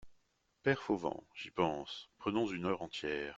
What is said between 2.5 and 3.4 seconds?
heure entière.